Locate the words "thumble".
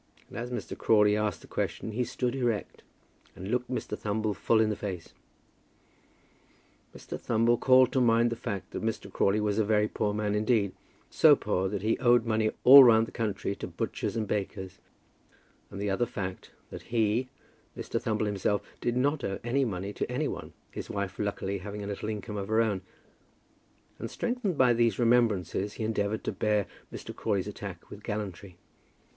3.95-4.33, 7.19-7.55, 18.01-18.25